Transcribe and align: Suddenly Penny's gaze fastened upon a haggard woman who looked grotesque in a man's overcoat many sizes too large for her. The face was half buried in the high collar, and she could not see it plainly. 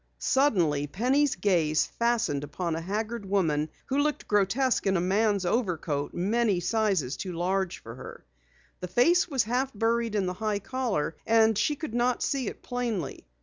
Suddenly 0.17 0.87
Penny's 0.87 1.35
gaze 1.35 1.85
fastened 1.85 2.43
upon 2.43 2.75
a 2.75 2.81
haggard 2.81 3.23
woman 3.23 3.69
who 3.85 3.99
looked 3.99 4.27
grotesque 4.27 4.87
in 4.87 4.97
a 4.97 4.99
man's 4.99 5.45
overcoat 5.45 6.11
many 6.11 6.59
sizes 6.59 7.15
too 7.15 7.33
large 7.33 7.77
for 7.77 7.93
her. 7.93 8.25
The 8.79 8.87
face 8.87 9.27
was 9.29 9.43
half 9.43 9.71
buried 9.75 10.15
in 10.15 10.25
the 10.25 10.33
high 10.33 10.57
collar, 10.57 11.17
and 11.27 11.55
she 11.55 11.75
could 11.75 11.93
not 11.93 12.23
see 12.23 12.47
it 12.47 12.63
plainly. 12.63 13.27